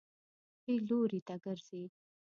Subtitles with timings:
[0.61, 1.83] ښي لوري ته ګرځئ